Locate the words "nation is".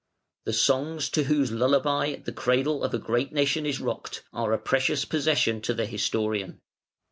3.31-3.79